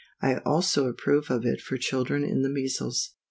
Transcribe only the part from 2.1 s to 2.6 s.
in the